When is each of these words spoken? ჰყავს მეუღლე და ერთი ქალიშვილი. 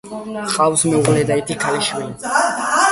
ჰყავს 0.53 0.85
მეუღლე 0.93 1.21
და 1.31 1.39
ერთი 1.41 1.59
ქალიშვილი. 1.67 2.11